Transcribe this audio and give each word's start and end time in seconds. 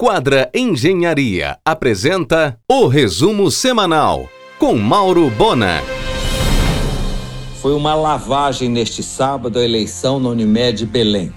Quadra 0.00 0.48
Engenharia 0.54 1.58
apresenta 1.64 2.56
o 2.70 2.86
resumo 2.86 3.50
semanal 3.50 4.28
com 4.56 4.76
Mauro 4.76 5.28
Bona. 5.28 5.82
Foi 7.60 7.74
uma 7.74 7.96
lavagem 7.96 8.68
neste 8.68 9.02
sábado 9.02 9.58
a 9.58 9.64
eleição 9.64 10.20
na 10.20 10.28
Unimed 10.28 10.86
Belém. 10.86 11.32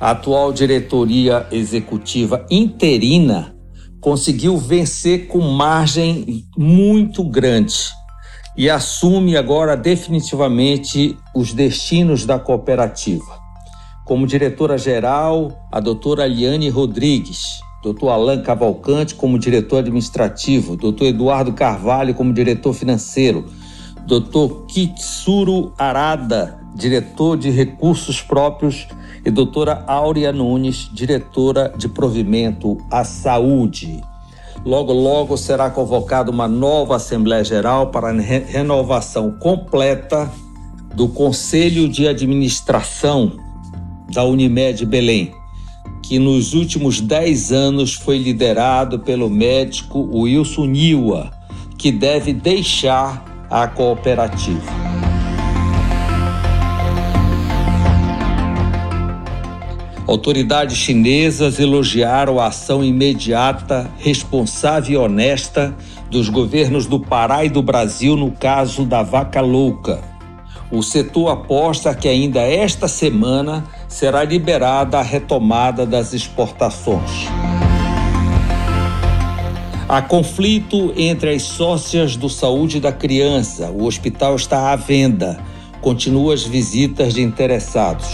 A 0.00 0.12
atual 0.12 0.54
diretoria 0.54 1.46
executiva 1.52 2.46
interina 2.50 3.54
conseguiu 4.00 4.56
vencer 4.56 5.26
com 5.26 5.40
margem 5.40 6.46
muito 6.56 7.22
grande 7.22 7.90
e 8.56 8.70
assume 8.70 9.36
agora 9.36 9.76
definitivamente 9.76 11.14
os 11.34 11.52
destinos 11.52 12.24
da 12.24 12.38
cooperativa. 12.38 13.38
Como 14.06 14.26
diretora-geral, 14.26 15.68
a 15.70 15.78
doutora 15.78 16.24
Aliane 16.24 16.70
Rodrigues, 16.70 17.67
doutor 17.82 18.10
Alain 18.10 18.42
Cavalcante 18.42 19.14
como 19.14 19.38
diretor 19.38 19.78
administrativo, 19.78 20.76
doutor 20.76 21.06
Eduardo 21.06 21.52
Carvalho 21.52 22.14
como 22.14 22.32
diretor 22.32 22.72
financeiro, 22.72 23.46
doutor 24.06 24.66
Kitsuru 24.66 25.72
Arada, 25.78 26.60
diretor 26.74 27.36
de 27.36 27.50
recursos 27.50 28.20
próprios, 28.22 28.86
e 29.24 29.30
doutora 29.30 29.84
Áurea 29.86 30.32
Nunes, 30.32 30.88
diretora 30.92 31.72
de 31.76 31.88
provimento 31.88 32.78
à 32.90 33.04
saúde. 33.04 34.02
Logo, 34.64 34.92
logo 34.92 35.36
será 35.36 35.70
convocada 35.70 36.30
uma 36.30 36.48
nova 36.48 36.96
Assembleia 36.96 37.44
Geral 37.44 37.88
para 37.88 38.08
a 38.08 38.12
renovação 38.12 39.32
completa 39.32 40.30
do 40.94 41.08
Conselho 41.08 41.88
de 41.88 42.08
Administração 42.08 43.32
da 44.12 44.24
Unimed 44.24 44.84
Belém, 44.86 45.32
que 46.08 46.18
nos 46.18 46.54
últimos 46.54 47.02
10 47.02 47.52
anos 47.52 47.92
foi 47.92 48.16
liderado 48.16 48.98
pelo 48.98 49.28
médico 49.28 49.98
Wilson 50.10 50.64
Niwa, 50.64 51.30
que 51.76 51.92
deve 51.92 52.32
deixar 52.32 53.46
a 53.50 53.66
cooperativa. 53.66 54.72
Autoridades 60.06 60.78
chinesas 60.78 61.60
elogiaram 61.60 62.40
a 62.40 62.46
ação 62.46 62.82
imediata, 62.82 63.90
responsável 63.98 65.02
e 65.02 65.04
honesta 65.04 65.76
dos 66.10 66.30
governos 66.30 66.86
do 66.86 66.98
Pará 66.98 67.44
e 67.44 67.50
do 67.50 67.60
Brasil 67.60 68.16
no 68.16 68.30
caso 68.30 68.86
da 68.86 69.02
vaca 69.02 69.42
louca. 69.42 70.00
O 70.70 70.82
setor 70.82 71.28
aposta 71.28 71.94
que 71.94 72.08
ainda 72.08 72.40
esta 72.40 72.88
semana 72.88 73.66
será 73.88 74.22
liberada 74.22 74.98
a 74.98 75.02
retomada 75.02 75.86
das 75.86 76.12
exportações. 76.12 77.26
Há 79.88 80.02
conflito 80.02 80.92
entre 80.94 81.34
as 81.34 81.42
sócias 81.42 82.14
do 82.14 82.28
Saúde 82.28 82.78
da 82.78 82.92
Criança. 82.92 83.70
O 83.70 83.86
hospital 83.86 84.36
está 84.36 84.70
à 84.70 84.76
venda. 84.76 85.42
Continua 85.80 86.34
as 86.34 86.44
visitas 86.44 87.14
de 87.14 87.22
interessados. 87.22 88.06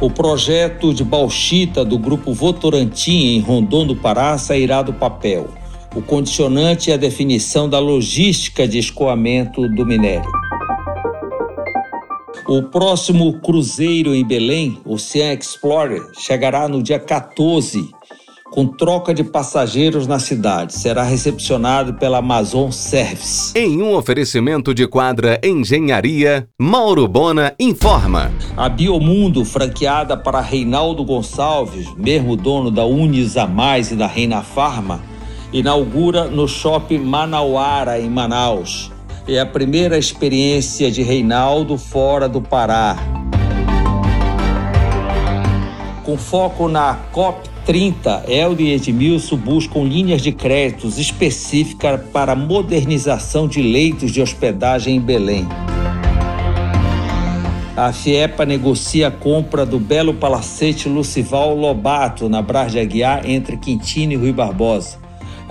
O 0.00 0.10
projeto 0.10 0.94
de 0.94 1.04
bauxita 1.04 1.84
do 1.84 1.98
grupo 1.98 2.32
Votorantim 2.32 3.36
em 3.36 3.40
Rondon 3.40 3.86
do 3.86 3.94
Pará 3.94 4.38
sairá 4.38 4.80
do 4.80 4.94
papel. 4.94 5.48
O 5.94 6.00
condicionante 6.00 6.90
é 6.90 6.94
a 6.94 6.96
definição 6.96 7.68
da 7.68 7.78
logística 7.78 8.66
de 8.66 8.78
escoamento 8.78 9.68
do 9.68 9.84
minério. 9.84 10.41
O 12.54 12.62
próximo 12.64 13.40
cruzeiro 13.40 14.14
em 14.14 14.22
Belém, 14.22 14.78
Ocean 14.84 15.32
Explorer, 15.32 16.02
chegará 16.18 16.68
no 16.68 16.82
dia 16.82 16.98
14 16.98 17.88
com 18.50 18.66
troca 18.66 19.14
de 19.14 19.24
passageiros 19.24 20.06
na 20.06 20.18
cidade. 20.18 20.74
Será 20.74 21.02
recepcionado 21.02 21.94
pela 21.94 22.18
Amazon 22.18 22.70
Service. 22.70 23.58
Em 23.58 23.80
um 23.80 23.96
oferecimento 23.96 24.74
de 24.74 24.86
quadra 24.86 25.40
Engenharia, 25.42 26.46
Mauro 26.60 27.08
Bona 27.08 27.54
informa. 27.58 28.30
A 28.54 28.68
Biomundo, 28.68 29.46
franqueada 29.46 30.14
para 30.14 30.42
Reinaldo 30.42 31.02
Gonçalves, 31.06 31.86
mesmo 31.96 32.36
dono 32.36 32.70
da 32.70 32.84
Unisa 32.84 33.46
Mais 33.46 33.90
e 33.90 33.96
da 33.96 34.06
Reina 34.06 34.42
Farma, 34.42 35.00
inaugura 35.54 36.26
no 36.26 36.46
Shopping 36.46 36.98
Manauara, 36.98 37.98
em 37.98 38.10
Manaus. 38.10 38.92
É 39.26 39.38
a 39.38 39.46
primeira 39.46 39.96
experiência 39.96 40.90
de 40.90 41.00
Reinaldo 41.00 41.78
fora 41.78 42.28
do 42.28 42.42
Pará. 42.42 42.96
Com 46.04 46.18
foco 46.18 46.66
na 46.66 46.96
COP 47.12 47.48
30, 47.64 48.24
Helder 48.26 48.66
e 48.66 48.72
Edmilson 48.72 49.36
buscam 49.36 49.84
linhas 49.84 50.22
de 50.22 50.32
créditos 50.32 50.98
específicas 50.98 52.00
para 52.12 52.34
modernização 52.34 53.46
de 53.46 53.62
leitos 53.62 54.10
de 54.10 54.20
hospedagem 54.20 54.96
em 54.96 55.00
Belém. 55.00 55.46
A 57.76 57.92
FIEPA 57.92 58.44
negocia 58.44 59.06
a 59.06 59.10
compra 59.12 59.64
do 59.64 59.78
belo 59.78 60.14
palacete 60.14 60.88
Lucival 60.88 61.54
Lobato, 61.54 62.28
na 62.28 62.42
Brás 62.42 62.72
de 62.72 62.80
Aguiar, 62.80 63.30
entre 63.30 63.56
Quintino 63.56 64.12
e 64.14 64.16
Rui 64.16 64.32
Barbosa. 64.32 65.01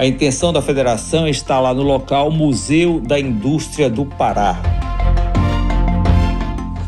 A 0.01 0.07
intenção 0.07 0.51
da 0.51 0.63
federação 0.63 1.27
é 1.27 1.29
instalar 1.29 1.75
no 1.75 1.83
local 1.83 2.31
Museu 2.31 2.99
da 2.99 3.19
Indústria 3.19 3.87
do 3.87 4.03
Pará. 4.03 4.59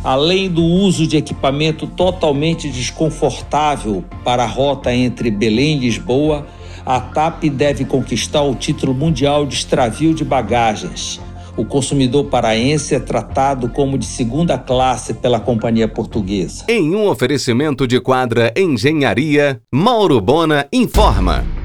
Além 0.04 0.50
do 0.50 0.64
uso 0.64 1.06
de 1.06 1.18
equipamento 1.18 1.86
totalmente 1.86 2.68
desconfortável 2.68 4.04
para 4.24 4.44
a 4.44 4.48
rota 4.48 4.92
entre 4.92 5.30
Belém 5.30 5.78
e 5.78 5.82
Lisboa, 5.82 6.48
a 6.84 7.00
TAP 7.00 7.44
deve 7.52 7.86
conquistar 7.86 8.42
o 8.42 8.56
título 8.56 8.96
mundial 8.96 9.46
de 9.46 9.54
extravio 9.54 10.16
de 10.16 10.26
bagagens. 10.26 11.22
O 11.56 11.64
consumidor 11.64 12.26
paraense 12.32 12.96
é 12.96 13.00
tratado 13.00 13.70
como 13.70 13.96
de 13.96 14.08
segunda 14.08 14.58
classe 14.58 15.14
pela 15.14 15.40
companhia 15.40 15.88
portuguesa. 15.88 16.66
Em 16.68 16.96
um 16.96 17.08
oferecimento 17.08 17.86
de 17.86 18.02
quadra 18.02 18.52
Engenharia, 18.58 19.62
Mauro 19.72 20.20
Bona 20.20 20.68
informa. 20.74 21.63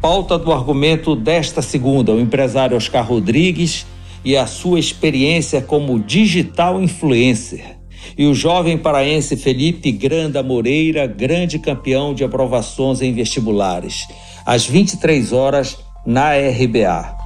Pauta 0.00 0.38
do 0.38 0.50
argumento 0.50 1.14
desta 1.14 1.60
segunda: 1.60 2.12
o 2.12 2.20
empresário 2.20 2.76
Oscar 2.76 3.06
Rodrigues 3.06 3.86
e 4.24 4.34
a 4.34 4.46
sua 4.46 4.80
experiência 4.80 5.60
como 5.60 6.00
digital 6.00 6.82
influencer. 6.82 7.78
E 8.16 8.26
o 8.26 8.34
jovem 8.34 8.78
paraense 8.78 9.36
Felipe 9.36 9.92
Granda 9.92 10.42
Moreira, 10.42 11.06
grande 11.06 11.58
campeão 11.58 12.14
de 12.14 12.24
aprovações 12.24 13.02
em 13.02 13.12
vestibulares, 13.12 14.06
às 14.44 14.64
23 14.64 15.32
horas 15.32 15.78
na 16.06 16.30
RBA. 16.32 17.16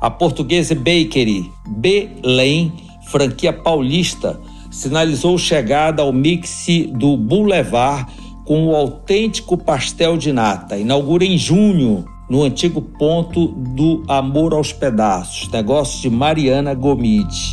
A 0.00 0.10
portuguesa 0.10 0.74
Bakery 0.74 1.52
Belém, 1.68 2.72
franquia 3.04 3.52
paulista, 3.52 4.40
sinalizou 4.70 5.36
chegada 5.36 6.02
ao 6.02 6.12
mix 6.12 6.66
do 6.92 7.18
Boulevard 7.18 8.06
com 8.44 8.66
o 8.68 8.76
autêntico 8.76 9.56
pastel 9.56 10.16
de 10.16 10.32
nata. 10.32 10.76
Inaugura 10.76 11.24
em 11.24 11.38
junho 11.38 12.04
no 12.28 12.42
antigo 12.42 12.80
ponto 12.80 13.48
do 13.48 14.04
Amor 14.08 14.54
aos 14.54 14.72
Pedaços, 14.72 15.50
negócio 15.50 16.00
de 16.00 16.10
Mariana 16.10 16.74
Gomide. 16.74 17.52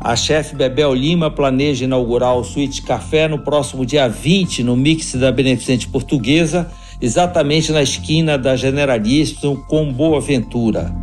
A 0.00 0.14
chefe 0.14 0.54
Bebel 0.54 0.94
Lima 0.94 1.28
planeja 1.28 1.84
inaugurar 1.84 2.36
o 2.36 2.44
Suíte 2.44 2.80
Café 2.82 3.26
no 3.26 3.40
próximo 3.40 3.84
dia 3.84 4.08
20 4.08 4.62
no 4.62 4.76
mix 4.76 5.16
da 5.16 5.32
Beneficente 5.32 5.88
Portuguesa, 5.88 6.70
exatamente 7.00 7.72
na 7.72 7.82
esquina 7.82 8.38
da 8.38 8.54
Generalíssimo 8.54 9.56
com 9.66 9.92
Boa 9.92 10.20
Ventura. 10.20 10.94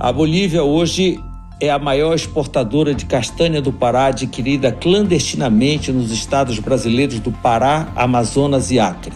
A 0.00 0.10
Bolívia 0.10 0.64
hoje 0.64 1.20
é 1.60 1.70
a 1.70 1.78
maior 1.78 2.14
exportadora 2.14 2.94
de 2.94 3.06
castanha 3.06 3.62
do 3.62 3.72
Pará 3.72 4.06
adquirida 4.06 4.70
clandestinamente 4.70 5.90
nos 5.90 6.10
estados 6.10 6.58
brasileiros 6.58 7.18
do 7.18 7.32
Pará, 7.32 7.88
Amazonas 7.96 8.70
e 8.70 8.78
Acre. 8.78 9.14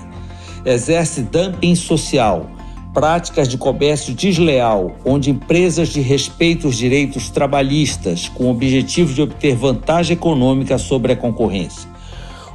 Exerce 0.65 1.23
dumping 1.23 1.75
social, 1.75 2.49
práticas 2.95 3.47
de 3.47 3.59
comércio 3.59 4.15
desleal, 4.15 4.97
onde 5.05 5.31
empresas 5.31 5.91
de 5.91 6.01
respeito 6.01 6.69
os 6.69 6.77
direitos 6.77 7.29
trabalhistas 7.29 8.29
com 8.29 8.45
o 8.45 8.51
objetivo 8.51 9.13
de 9.13 9.23
obter 9.23 9.55
vantagem 9.55 10.15
econômica 10.15 10.79
sobre 10.79 11.13
a 11.13 11.17
concorrência. 11.17 11.89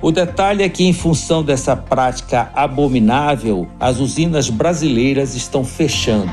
O 0.02 0.12
detalhe 0.12 0.64
é 0.64 0.70
que, 0.70 0.84
em 0.84 0.94
função 0.94 1.44
dessa 1.44 1.76
prática 1.76 2.52
abominável, 2.54 3.68
as 3.80 4.00
usinas 4.00 4.50
brasileiras 4.50 5.36
estão 5.36 5.64
fechando. 5.64 6.32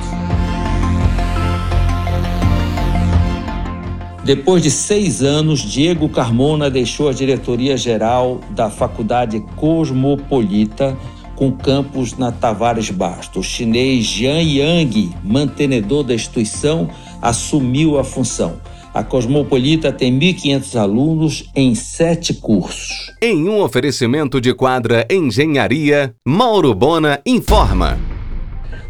Depois 4.24 4.62
de 4.62 4.70
seis 4.70 5.20
anos, 5.20 5.58
Diego 5.58 6.08
Carmona 6.08 6.70
deixou 6.70 7.08
a 7.08 7.12
diretoria 7.12 7.76
geral 7.76 8.40
da 8.50 8.70
Faculdade 8.70 9.40
Cosmopolita, 9.56 10.96
com 11.34 11.50
campus 11.50 12.16
na 12.16 12.30
Tavares 12.30 12.88
Bastos. 12.88 13.44
O 13.44 13.48
chinês 13.48 14.04
Jian 14.04 14.40
Yang, 14.40 15.10
mantenedor 15.24 16.04
da 16.04 16.14
instituição, 16.14 16.88
assumiu 17.20 17.98
a 17.98 18.04
função. 18.04 18.60
A 18.94 19.02
Cosmopolita 19.02 19.90
tem 19.90 20.16
1.500 20.16 20.80
alunos 20.80 21.50
em 21.56 21.74
sete 21.74 22.32
cursos. 22.32 23.10
Em 23.20 23.48
um 23.48 23.60
oferecimento 23.60 24.40
de 24.40 24.54
quadra 24.54 25.04
Engenharia, 25.10 26.14
Mauro 26.24 26.72
Bona 26.74 27.20
informa. 27.26 27.98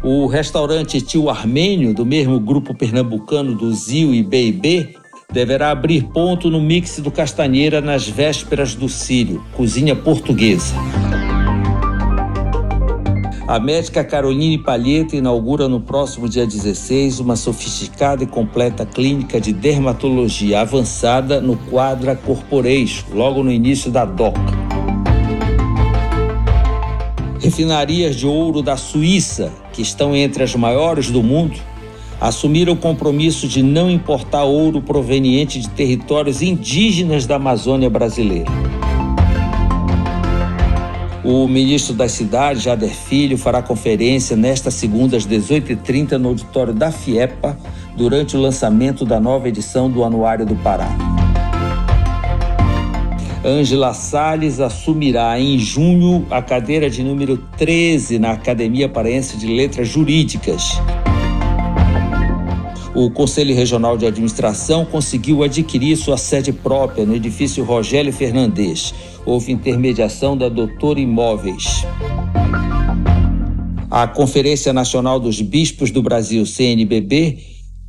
O 0.03 0.27
restaurante 0.27 1.01
Tio 1.01 1.27
Armênio, 1.27 1.91
do 1.91 2.05
mesmo 2.05 2.39
grupo 2.39 2.75
pernambucano 2.75 3.55
do 3.55 3.73
Zio 3.73 4.13
e 4.13 4.21
B&B, 4.21 5.01
deverá 5.33 5.71
abrir 5.71 6.03
ponto 6.03 6.47
no 6.47 6.61
mix 6.61 6.99
do 6.99 7.09
Castanheira 7.09 7.81
nas 7.81 8.07
vésperas 8.07 8.75
do 8.75 8.87
Sírio, 8.87 9.43
cozinha 9.53 9.95
portuguesa. 9.95 10.75
A 13.47 13.59
médica 13.59 14.03
Caroline 14.03 14.59
Palheta 14.59 15.15
inaugura 15.15 15.67
no 15.67 15.81
próximo 15.81 16.29
dia 16.29 16.45
16 16.45 17.19
uma 17.19 17.35
sofisticada 17.35 18.23
e 18.23 18.27
completa 18.27 18.85
clínica 18.85 19.41
de 19.41 19.51
dermatologia 19.51 20.61
avançada 20.61 21.41
no 21.41 21.57
Quadra 21.57 22.15
Corporation, 22.15 23.05
logo 23.11 23.43
no 23.43 23.51
início 23.51 23.91
da 23.91 24.05
DOCA. 24.05 24.39
Refinarias 27.41 28.15
de 28.15 28.25
ouro 28.25 28.61
da 28.61 28.77
Suíça, 28.77 29.51
que 29.73 29.81
estão 29.81 30.15
entre 30.15 30.43
as 30.43 30.55
maiores 30.55 31.09
do 31.09 31.21
mundo, 31.21 31.59
assumiram 32.19 32.73
o 32.73 32.77
compromisso 32.77 33.47
de 33.47 33.61
não 33.61 33.89
importar 33.89 34.43
ouro 34.43 34.81
proveniente 34.81 35.59
de 35.59 35.69
territórios 35.69 36.41
indígenas 36.41 37.25
da 37.25 37.35
Amazônia 37.35 37.89
brasileira. 37.89 38.51
O 41.23 41.47
ministro 41.47 41.93
das 41.93 42.11
Cidades, 42.11 42.63
Jader 42.63 42.89
Filho, 42.89 43.37
fará 43.37 43.61
conferência 43.61 44.35
nesta 44.35 44.69
segunda 44.69 45.15
às 45.15 45.25
18h30 45.25 46.17
no 46.17 46.29
auditório 46.29 46.73
da 46.73 46.91
FIEPA, 46.91 47.57
durante 47.95 48.35
o 48.35 48.41
lançamento 48.41 49.05
da 49.05 49.19
nova 49.19 49.47
edição 49.47 49.89
do 49.89 50.03
Anuário 50.03 50.45
do 50.45 50.55
Pará. 50.55 50.89
Ângela 53.45 53.93
Salles 53.93 54.59
assumirá 54.59 55.39
em 55.39 55.59
junho 55.59 56.25
a 56.29 56.41
cadeira 56.41 56.89
de 56.89 57.03
número 57.03 57.37
13 57.57 58.17
na 58.17 58.31
Academia 58.31 58.87
Paraense 58.87 59.37
de 59.37 59.47
Letras 59.47 59.87
Jurídicas. 59.87 60.79
O 62.95 63.09
Conselho 63.09 63.55
Regional 63.55 63.97
de 63.97 64.05
Administração 64.05 64.85
conseguiu 64.85 65.41
adquirir 65.41 65.97
sua 65.97 66.15
sede 66.15 66.53
própria 66.53 67.05
no 67.05 67.15
edifício 67.15 67.63
Rogério 67.63 68.13
Fernandes 68.13 68.93
houve 69.25 69.51
intermediação 69.51 70.37
da 70.37 70.47
Doutor 70.47 70.99
Imóveis. 70.99 71.85
A 73.89 74.07
Conferência 74.07 74.71
Nacional 74.71 75.19
dos 75.19 75.41
Bispos 75.41 75.89
do 75.89 76.03
Brasil, 76.03 76.45
CNBB, 76.45 77.39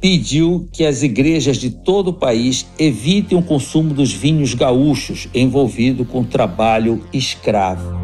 pediu 0.01 0.69
que 0.73 0.85
as 0.85 1.03
igrejas 1.03 1.59
de 1.59 1.71
todo 1.71 2.09
o 2.09 2.13
país 2.15 2.67
evitem 2.79 3.39
o 3.39 3.43
consumo 3.43 3.93
dos 3.93 4.13
vinhos 4.13 4.55
gaúchos 4.55 5.29
envolvido 5.35 6.05
com 6.05 6.25
trabalho 6.25 7.03
escravo. 7.13 7.95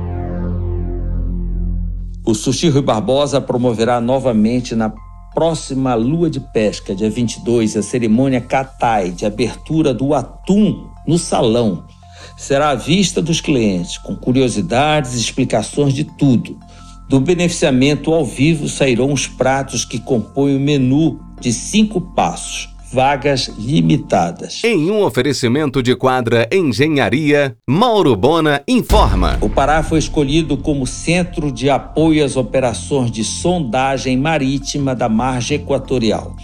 O 2.27 2.35
Sushi 2.35 2.69
Rui 2.69 2.83
Barbosa 2.83 3.41
promoverá 3.41 4.01
novamente 4.01 4.75
na 4.75 4.93
próxima 5.35 5.95
lua 5.95 6.29
de 6.29 6.41
pesca, 6.41 6.95
dia 6.95 7.11
22, 7.11 7.77
a 7.77 7.83
cerimônia 7.83 8.41
Katai 8.41 9.11
de 9.11 9.25
abertura 9.27 9.93
do 9.93 10.15
atum 10.15 10.89
no 11.07 11.19
salão 11.19 11.85
será 12.37 12.71
à 12.71 12.75
vista 12.75 13.21
dos 13.21 13.41
clientes, 13.41 13.99
com 13.99 14.17
curiosidades 14.17 15.15
e 15.15 15.21
explicações 15.21 15.93
de 15.93 16.05
tudo. 16.05 16.59
Do 17.09 17.21
beneficiamento 17.21 18.13
ao 18.13 18.25
vivo 18.25 18.69
sairão 18.69 19.13
os 19.13 19.27
pratos 19.27 19.85
que 19.85 19.99
compõem 19.99 20.57
o 20.57 20.61
menu 20.61 21.21
de 21.41 21.53
cinco 21.53 22.01
passos 22.01 22.70
vagas 22.93 23.49
limitadas. 23.57 24.63
Em 24.65 24.91
um 24.91 25.03
oferecimento 25.03 25.81
de 25.83 25.95
quadra 25.95 26.49
Engenharia, 26.51 27.57
Mauro 27.69 28.17
Bona 28.17 28.63
informa. 28.67 29.39
O 29.41 29.49
Pará 29.49 29.83
foi 29.83 30.01
escolhido 30.01 30.57
como 30.57 30.87
centro 30.87 31.53
de 31.53 31.71
apoio 31.71 32.25
às 32.25 32.37
operações 32.37 33.11
de 33.11 33.23
sondagem 33.23 34.17
marítima 34.17 34.95
da 34.95 35.09
margem 35.09 35.59
equatorial. 35.59 36.35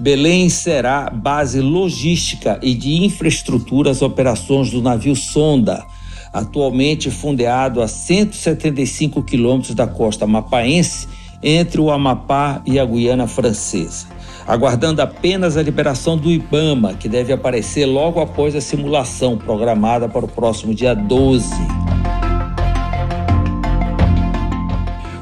Belém 0.00 0.48
será 0.48 1.10
base 1.10 1.60
logística 1.60 2.60
e 2.62 2.74
de 2.74 3.04
infraestrutura 3.04 3.90
às 3.90 4.00
operações 4.00 4.70
do 4.70 4.80
navio 4.80 5.16
Sonda, 5.16 5.84
atualmente 6.32 7.10
fundeado 7.10 7.82
a 7.82 7.88
175 7.88 9.22
quilômetros 9.24 9.74
da 9.74 9.86
costa 9.86 10.26
mapaense, 10.26 11.08
entre 11.42 11.80
o 11.80 11.90
Amapá 11.90 12.62
e 12.66 12.78
a 12.78 12.84
Guiana 12.84 13.26
Francesa 13.26 14.17
aguardando 14.48 15.02
apenas 15.02 15.58
a 15.58 15.62
liberação 15.62 16.16
do 16.16 16.30
IBAMA, 16.30 16.94
que 16.94 17.06
deve 17.06 17.34
aparecer 17.34 17.84
logo 17.84 18.18
após 18.18 18.56
a 18.56 18.62
simulação 18.62 19.36
programada 19.36 20.08
para 20.08 20.24
o 20.24 20.28
próximo 20.28 20.74
dia 20.74 20.94
12. 20.94 21.54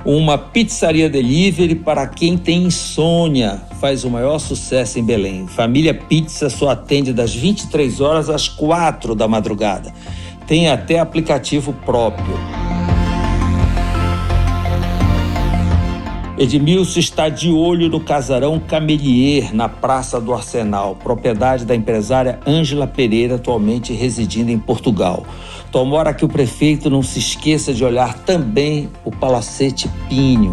Uma 0.04 0.38
pizzaria 0.38 1.10
delivery 1.10 1.74
para 1.74 2.06
quem 2.06 2.38
tem 2.38 2.62
insônia 2.66 3.60
faz 3.80 4.04
o 4.04 4.10
maior 4.10 4.38
sucesso 4.38 5.00
em 5.00 5.02
Belém. 5.02 5.48
Família 5.48 5.92
Pizza 5.92 6.48
só 6.48 6.68
atende 6.68 7.12
das 7.12 7.34
23 7.34 8.00
horas 8.00 8.30
às 8.30 8.48
4 8.48 9.16
da 9.16 9.26
madrugada. 9.26 9.92
Tem 10.46 10.70
até 10.70 11.00
aplicativo 11.00 11.72
próprio. 11.84 12.38
Edmilson 16.38 17.00
está 17.00 17.30
de 17.30 17.50
olho 17.50 17.88
no 17.88 17.98
casarão 17.98 18.60
Camelier, 18.60 19.54
na 19.54 19.70
Praça 19.70 20.20
do 20.20 20.34
Arsenal, 20.34 20.94
propriedade 20.94 21.64
da 21.64 21.74
empresária 21.74 22.38
Ângela 22.46 22.86
Pereira, 22.86 23.36
atualmente 23.36 23.94
residindo 23.94 24.50
em 24.50 24.58
Portugal. 24.58 25.24
Tomara 25.72 26.12
que 26.12 26.26
o 26.26 26.28
prefeito 26.28 26.90
não 26.90 27.02
se 27.02 27.18
esqueça 27.18 27.72
de 27.72 27.82
olhar 27.82 28.18
também 28.18 28.90
o 29.02 29.10
Palacete 29.10 29.88
Pinho. 30.10 30.52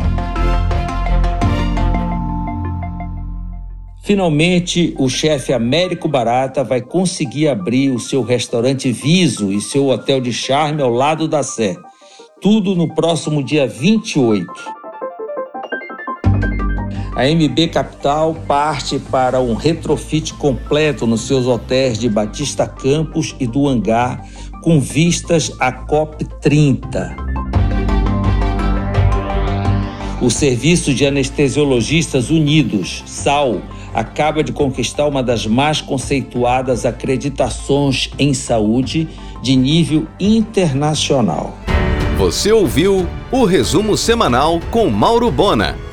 Finalmente, 4.02 4.96
o 4.98 5.10
chefe 5.10 5.52
Américo 5.52 6.08
Barata 6.08 6.64
vai 6.64 6.82
conseguir 6.82 7.50
abrir 7.50 7.92
o 7.92 8.00
seu 8.00 8.22
restaurante 8.22 8.90
Viso 8.90 9.52
e 9.52 9.60
seu 9.60 9.90
hotel 9.90 10.22
de 10.22 10.32
charme 10.32 10.82
ao 10.82 10.90
lado 10.90 11.28
da 11.28 11.44
Sé. 11.44 11.76
Tudo 12.42 12.74
no 12.74 12.94
próximo 12.94 13.44
dia 13.44 13.68
28. 13.68 14.83
A 17.16 17.26
MB 17.28 17.68
Capital 17.68 18.36
parte 18.48 18.98
para 18.98 19.40
um 19.40 19.54
retrofit 19.54 20.34
completo 20.34 21.06
nos 21.06 21.22
seus 21.22 21.46
hotéis 21.46 22.00
de 22.00 22.10
Batista 22.10 22.66
Campos 22.66 23.36
e 23.40 23.46
do 23.46 23.68
Hangar, 23.68 24.26
com 24.64 24.80
vistas 24.80 25.52
à 25.60 25.72
COP 25.72 26.26
30. 26.42 27.16
O 30.20 30.32
Serviço 30.32 30.92
de 30.92 31.06
Anestesiologistas 31.06 32.32
Unidos, 32.32 33.04
SAL, 33.06 33.62
acaba 33.94 34.44
de 34.44 34.52
conquistar 34.52 35.06
uma 35.06 35.22
das 35.22 35.46
mais 35.46 35.82
conceituadas 35.82 36.84
acreditações 36.84 38.10
em 38.18 38.34
saúde 38.34 39.08
de 39.40 39.56
nível 39.56 40.08
internacional. 40.20 41.56
Você 42.18 42.52
ouviu 42.52 43.08
o 43.32 43.46
resumo 43.46 43.96
semanal 43.96 44.60
com 44.72 44.90
Mauro 44.90 45.30
Bona. 45.30 45.93